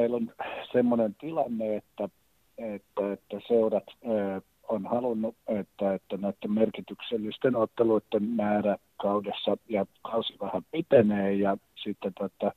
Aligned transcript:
meillä 0.00 0.16
on 0.16 0.32
semmoinen 0.72 1.14
tilanne, 1.20 1.76
että, 1.76 2.08
että, 2.58 3.12
että 3.12 3.36
seurat 3.48 3.84
on 4.68 4.86
halunnut, 4.86 5.36
että, 5.46 5.94
että 5.94 6.16
näiden 6.16 6.52
merkityksellisten 6.52 7.56
otteluiden 7.56 8.22
määrä 8.22 8.76
kaudessa 9.02 9.56
ja 9.68 9.86
kausi 10.02 10.34
vähän 10.40 10.62
pitenee 10.70 11.34
ja 11.34 11.56
sitten 11.84 12.12
tota, 12.14 12.52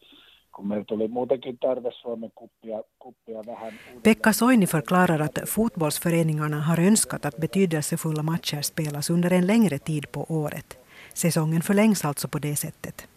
kun 0.55 0.67
meillä 0.67 0.85
tuli 0.85 1.07
muutenkin 1.07 1.57
tarve 1.57 1.91
Suomen 1.91 2.31
kuppia, 2.35 2.83
kuppia 2.99 3.39
vähän. 3.47 3.73
Pekka 4.03 4.31
Soini 4.31 4.65
förklarar 4.65 5.21
att 5.21 5.39
fotbollsföreningarna 5.47 6.61
har 6.61 6.79
önskat 6.79 7.25
att 7.25 7.37
betydelsefulla 7.37 8.23
matcher 8.23 8.61
spelas 8.61 9.09
under 9.09 9.33
en 9.33 9.47
längre 9.47 9.79
tid 9.79 10.03
på 10.11 10.25
året. 10.29 10.79
Säsongen 11.13 11.61
förlängs 11.61 12.05
alltså 12.05 12.27
på 12.27 12.39
det 12.39 12.55
sättet. 12.55 13.12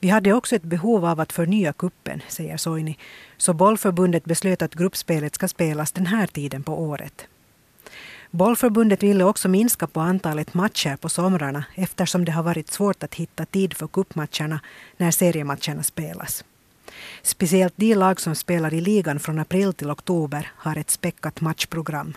Vi 0.00 0.08
hade 0.08 0.32
också 0.32 0.56
ett 0.56 0.62
behov 0.62 1.04
av 1.04 1.20
att 1.20 1.32
förnya 1.32 1.72
kuppen, 1.72 2.22
säger 2.28 2.56
Soini, 2.56 2.98
så 3.36 3.52
bollförbundet 3.52 4.24
beslöt 4.24 4.62
att 4.62 4.74
gruppspelet 4.74 5.34
ska 5.34 5.48
spelas 5.48 5.92
den 5.92 6.06
här 6.06 6.26
tiden 6.26 6.62
på 6.62 6.82
året. 6.82 7.26
Bollförbundet 8.30 9.02
ville 9.02 9.24
också 9.24 9.48
minska 9.48 9.86
på 9.86 10.00
antalet 10.00 10.54
matcher 10.54 10.96
på 10.96 11.08
somrarna 11.08 11.64
eftersom 11.74 12.24
det 12.24 12.32
har 12.32 12.42
varit 12.42 12.70
svårt 12.70 13.02
att 13.02 13.14
hitta 13.14 13.44
tid 13.44 13.74
för 13.74 13.86
kuppmatcherna 13.86 14.60
när 14.96 15.10
seriematcherna 15.10 15.82
spelas. 15.82 16.44
Speciellt 17.22 17.74
de 17.76 17.94
lag 17.94 18.20
som 18.20 18.34
spelar 18.34 18.74
i 18.74 18.80
ligan 18.80 19.20
från 19.20 19.38
april 19.38 19.72
till 19.72 19.90
oktober 19.90 20.50
har 20.56 20.76
ett 20.76 20.90
späckat 20.90 21.40
matchprogram. 21.40 22.14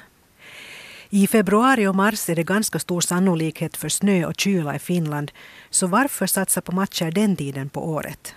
I 1.14 1.28
februari 1.28 1.88
och 1.88 1.96
mars 1.96 2.30
är 2.30 2.36
det 2.36 2.44
ganska 2.44 2.80
stor 2.80 3.02
sannolikhet 3.02 3.78
för 3.78 3.90
snö 3.90 4.26
och 4.26 4.34
kyla 4.38 4.76
i 4.76 4.80
Finland, 4.80 5.32
så 5.70 5.88
varför 5.88 6.26
satsa 6.26 6.62
på 6.62 6.72
matcher 6.72 7.12
den 7.12 7.36
tiden 7.36 7.70
på 7.70 7.82
året? 7.82 8.36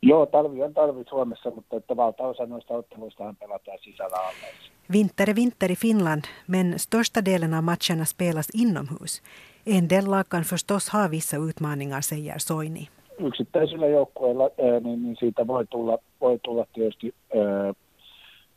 Joo, 0.00 0.26
talvi 0.26 0.62
on 0.62 0.74
talvi 0.74 1.04
Suomessa, 1.04 1.50
mutta 1.50 1.76
että 1.76 1.96
valtaosa 1.96 2.46
noista 2.46 2.74
otteluista 2.74 3.34
pelataan 3.40 3.78
sisällä 3.80 4.16
alleissa. 4.16 4.70
Vinter 4.92 5.30
är 5.30 5.36
vinter 5.36 5.72
i 5.72 5.76
Finland, 5.76 6.24
men 6.46 6.78
största 6.78 7.24
delen 7.24 7.54
av 7.54 7.62
matcherna 7.62 8.04
spelas 8.04 8.50
inomhus. 8.54 9.22
En 9.66 9.88
del 9.88 10.10
lag 10.10 10.28
kan 10.28 10.44
förstås 10.44 10.88
ha 10.88 11.10
vissa 11.10 11.38
utmaningar, 11.38 12.02
säger 12.02 12.38
Soini. 12.38 12.88
Yksittäisillä 13.18 13.86
joukkueilla 13.86 14.50
niin, 14.84 15.02
niin 15.02 15.16
siitä 15.18 15.46
voi 15.46 15.66
tulla, 15.66 15.98
voi 16.20 16.38
tulla 16.38 16.66
tietysti 16.74 17.14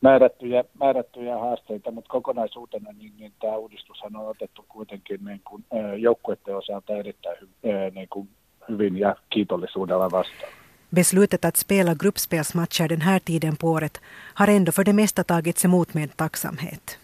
määrättyjä, 0.00 0.64
määrättyjä 0.80 1.38
haasteita, 1.38 1.90
mutta 1.90 2.10
kokonaisuutena 2.10 2.92
niin, 2.92 3.12
niin 3.18 3.32
tämä 3.40 3.56
uudistushan 3.56 4.16
on 4.16 4.28
otettu 4.28 4.64
kuitenkin 4.68 5.24
niin 5.24 5.40
kuin, 5.44 5.64
joukkueiden 5.98 6.56
osalta 6.56 6.96
erittäin 6.96 7.36
hy, 7.40 7.48
niin 7.94 8.08
kuin, 8.08 8.28
hyvin 8.68 8.96
ja 8.96 9.16
kiitollisuudella 9.30 10.10
vastaan. 10.10 10.52
Beslutet 10.94 11.44
att 11.44 11.56
spela 11.56 11.94
gruppspelsmatcher 11.94 12.88
den 12.88 13.00
här 13.00 13.20
tiden 13.24 13.56
på 13.56 13.72
året 13.72 14.00
har 14.34 14.48
ändå 14.50 14.72
för 14.72 14.84
det 14.84 14.92
mesta 14.92 15.24
tagits 15.24 15.64
emot 15.64 15.94
med 15.94 16.10
tacksamhet. 16.16 16.98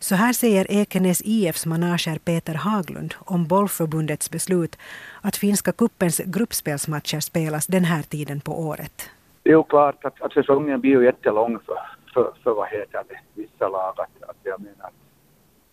Så 0.00 0.14
här 0.14 0.32
säger 0.32 0.66
Ekenäs 0.68 1.22
IFs 1.24 1.66
manager 1.66 2.18
Peter 2.18 2.54
Haglund 2.54 3.14
om 3.24 3.46
bollförbundets 3.46 4.30
beslut 4.30 4.76
att 5.20 5.36
finska 5.36 5.72
kuppens 5.72 6.18
gruppspelsmatcher 6.18 7.20
spelas 7.20 7.66
den 7.66 7.84
här 7.84 8.02
tiden 8.02 8.40
på 8.40 8.60
året. 8.60 9.10
Det 9.46 9.52
är 9.52 9.56
ju 9.56 9.62
klart 9.62 10.04
att, 10.04 10.22
att 10.22 10.32
säsongen 10.32 10.80
blir 10.80 10.90
ju 10.90 11.04
jättelång 11.04 11.58
för, 11.58 11.78
för, 12.14 12.32
för 12.42 12.54
vad 12.54 12.68
heter 12.68 13.02
det, 13.08 13.20
vissa 13.34 13.68
lag. 13.68 14.00
Att, 14.00 14.30
att 14.30 14.36
jag 14.42 14.60
menar 14.60 14.86
att 14.86 14.94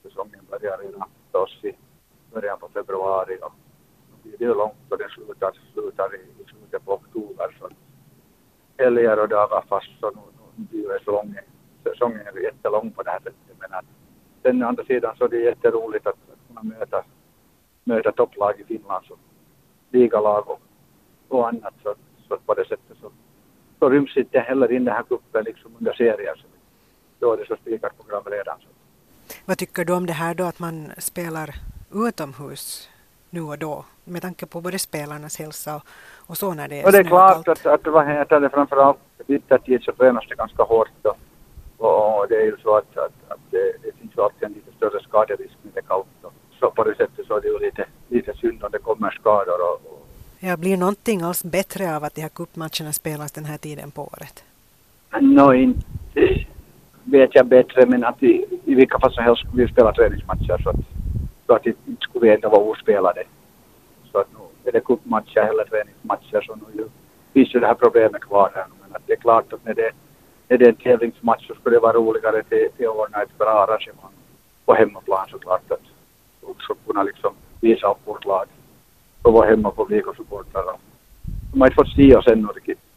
säsongen 0.04 0.46
börjar 0.50 0.78
redan 0.78 1.10
förstås, 1.24 1.58
oss 1.58 1.64
i 1.64 1.76
början 2.34 2.60
på 2.60 2.70
februari 2.74 3.38
och 3.42 3.54
det 4.24 4.46
är 4.46 4.56
långt 4.56 4.92
och 4.92 4.98
den 4.98 5.10
slutar, 5.10 5.52
slutar 5.74 6.16
i, 6.16 6.42
i 6.42 6.46
slutet 6.46 6.86
på 6.86 6.94
oktober. 6.94 7.58
Så 7.60 7.70
helger 8.78 9.20
och 9.20 9.30
dagar 9.30 9.64
fast 9.70 10.00
så 10.00 10.12
nu, 10.12 10.22
nu 10.56 10.66
blir 10.66 10.90
det 10.90 11.00
så 11.06 11.12
lång, 11.12 11.36
säsongen 11.84 12.28
är 12.28 12.44
jättelång 12.44 12.92
på 12.92 13.04
det 13.04 13.12
här 13.12 13.20
sättet. 13.20 13.58
Men 13.60 13.74
att 13.74 13.86
sen 14.42 14.64
å 14.64 14.68
andra 14.68 14.84
sidan 14.84 15.16
så 15.18 15.24
är 15.26 15.30
det 15.30 15.40
jätteroligt 15.40 16.08
att, 16.08 16.18
att 16.34 16.48
kunna 16.48 16.64
möta, 16.64 17.04
möta 17.84 18.12
topplag 18.12 18.60
i 18.60 18.64
Finland, 18.64 19.06
så 19.06 19.16
ligalag 19.90 20.50
och, 20.50 20.62
och 21.28 21.48
annat. 21.48 21.74
Så, 21.84 21.96
så 22.28 22.38
på 22.46 22.54
det 22.54 22.66
sättet 22.68 22.93
så, 23.84 23.90
ryms 23.90 24.18
inte 24.18 24.40
heller 24.40 24.72
in 24.72 24.86
den 24.86 24.96
här 24.96 25.04
kuppen 25.04 25.44
liksom 25.44 25.72
under 25.80 25.94
serier. 25.94 26.36
Så 26.36 26.48
då 27.20 27.34
är 27.34 27.38
det 27.38 27.46
så 27.48 27.56
spikat 27.56 27.98
program 27.98 28.24
redan. 28.26 28.58
Vad 29.46 29.58
tycker 29.58 29.86
du 29.86 29.94
om 29.94 30.06
det 30.06 30.14
här 30.14 30.34
då 30.36 30.44
att 30.44 30.60
man 30.60 30.92
spelar 30.98 31.56
utomhus 32.08 32.90
nu 33.30 33.42
och 33.42 33.58
då 33.58 33.86
med 34.04 34.22
tanke 34.22 34.46
på 34.46 34.62
både 34.62 34.80
spelarnas 34.80 35.40
hälsa 35.40 35.76
och, 35.76 35.84
och 36.30 36.38
så 36.38 36.54
när 36.54 36.68
det 36.68 36.82
är 36.82 36.86
Och 36.86 36.92
det 36.92 36.98
är 36.98 37.04
klart 37.04 37.48
att, 37.48 37.66
att 37.66 37.88
vad 37.88 38.08
heter 38.08 38.40
det 38.40 38.50
framförallt 38.50 38.98
vintertid 39.28 39.84
så 39.84 39.92
tränas 39.92 40.26
det 40.30 40.36
ganska 40.36 40.64
hårt 40.64 40.90
och, 41.02 41.18
och, 41.78 42.28
det 42.30 42.36
är 42.36 42.46
ju 42.46 42.58
så 42.64 42.78
att, 42.78 42.98
att, 42.98 43.18
att 43.28 43.40
det, 43.52 43.74
det 43.84 43.92
finns 43.98 44.12
ju 44.18 44.22
alltid 44.22 44.44
en 44.44 44.54
lite 44.54 44.72
större 44.78 45.04
skaderisk 45.04 45.54
när 45.62 45.72
det 45.74 45.80
är 45.80 45.84
kallt. 45.84 46.08
Och, 46.22 46.34
så 46.60 46.72
på 46.72 46.84
det 46.84 46.96
sättet 46.96 47.28
så 47.28 47.38
är 47.38 47.42
det 47.42 47.48
ju 47.48 47.60
lite, 47.60 47.86
lite 48.08 48.34
synd 48.34 48.64
om 48.64 48.72
det 48.72 48.80
kommer 48.80 49.12
skador 49.12 49.62
och, 49.62 49.92
och 49.92 50.03
Ja, 50.46 50.58
blir 50.58 50.78
någonting 50.78 51.22
alls 51.22 51.44
bättre 51.44 51.96
av 51.96 52.04
att 52.04 52.16
de 52.16 52.22
här 52.22 52.30
cupmatcherna 52.30 52.94
spelas 52.94 53.32
den 53.32 53.46
här 53.46 53.58
tiden 53.58 53.92
på 53.92 54.02
året? 54.02 54.44
Nå, 55.22 55.54
inte 55.54 55.82
vet 57.04 57.36
jag 57.36 57.46
bättre, 57.46 57.86
men 57.86 58.04
att 58.04 58.24
i, 58.24 58.46
i 58.66 58.76
vilka 58.76 59.00
fall 59.00 59.14
som 59.14 59.24
helst 59.24 59.42
skulle 59.42 59.66
vi 59.66 59.72
spela 59.72 59.94
träningsmatcher 59.94 60.62
så 60.64 60.70
att, 60.70 60.76
så 61.46 61.54
att 61.54 61.66
inte 61.66 62.02
skulle 62.02 62.26
vi 62.26 62.36
ändå 62.36 62.50
vara 62.50 62.62
ospelade. 62.62 63.24
Så 64.12 64.18
att 64.18 64.28
nu 64.34 64.70
är 64.70 64.72
det 64.72 64.80
cupmatcher 64.80 65.42
eller 65.42 65.64
träningsmatcher 65.64 66.42
så 66.42 66.56
nu 66.56 66.78
ju, 66.78 66.86
finns 67.34 67.56
ju 67.56 67.60
det 67.60 67.68
här 67.68 67.74
problemet 67.74 68.22
kvar 68.22 68.52
här. 68.56 68.66
Men 68.82 68.96
att 68.96 69.02
det 69.08 69.14
är 69.14 69.18
klart 69.18 69.54
att 69.54 69.66
när 69.66 69.74
det, 69.74 69.92
när 70.48 70.58
det 70.58 70.66
är 70.66 70.70
en 70.70 70.76
tävlingsmatch 70.76 71.48
så 71.48 71.56
skulle 71.56 71.76
det 71.76 71.80
vara 71.80 71.94
roligare 71.94 72.44
till, 72.44 72.68
till 72.78 72.88
att 72.88 72.96
ordna 72.96 73.22
ett 73.22 73.38
bra 73.38 73.64
arrangemang 73.64 74.16
på 74.66 74.74
hemmaplan 74.74 75.28
såklart. 75.32 75.72
Att 75.72 75.88
också 76.42 76.76
kunna 76.88 77.04
liksom 77.04 77.34
visa 77.62 77.88
upp 77.92 78.00
vårt 78.06 78.26
lag 78.26 78.48
och 79.24 79.34
vara 79.34 79.50
hemma 79.50 79.72
på 79.72 79.86
supportrar. 80.16 80.64
De 81.52 81.62
har 81.62 81.68
inte 81.68 81.76
fått 81.76 81.96
se 81.96 82.16
oss 82.16 82.28
ännu 82.28 82.48
riktigt 82.48 82.84